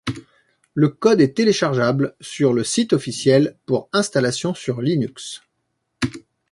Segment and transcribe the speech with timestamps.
[0.73, 5.43] Le code est téléchargeable sur le site officiel pour installation sur Linux.